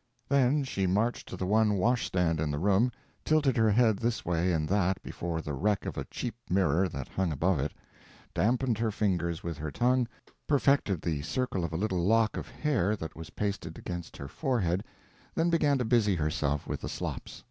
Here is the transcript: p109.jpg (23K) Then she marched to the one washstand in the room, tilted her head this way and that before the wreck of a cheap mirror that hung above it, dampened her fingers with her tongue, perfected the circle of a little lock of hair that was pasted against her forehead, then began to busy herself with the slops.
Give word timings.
p109.jpg 0.00 0.30
(23K) 0.30 0.30
Then 0.54 0.64
she 0.64 0.86
marched 0.86 1.28
to 1.28 1.36
the 1.36 1.46
one 1.46 1.74
washstand 1.74 2.40
in 2.40 2.50
the 2.50 2.58
room, 2.58 2.90
tilted 3.22 3.58
her 3.58 3.70
head 3.70 3.98
this 3.98 4.24
way 4.24 4.50
and 4.50 4.66
that 4.66 5.02
before 5.02 5.42
the 5.42 5.52
wreck 5.52 5.84
of 5.84 5.98
a 5.98 6.06
cheap 6.06 6.34
mirror 6.48 6.88
that 6.88 7.06
hung 7.08 7.30
above 7.32 7.58
it, 7.60 7.74
dampened 8.32 8.78
her 8.78 8.90
fingers 8.90 9.42
with 9.42 9.58
her 9.58 9.70
tongue, 9.70 10.08
perfected 10.46 11.02
the 11.02 11.20
circle 11.20 11.64
of 11.66 11.74
a 11.74 11.76
little 11.76 12.02
lock 12.02 12.38
of 12.38 12.48
hair 12.48 12.96
that 12.96 13.14
was 13.14 13.28
pasted 13.28 13.76
against 13.76 14.16
her 14.16 14.26
forehead, 14.26 14.84
then 15.34 15.50
began 15.50 15.76
to 15.76 15.84
busy 15.84 16.14
herself 16.14 16.66
with 16.66 16.80
the 16.80 16.88
slops. 16.88 17.44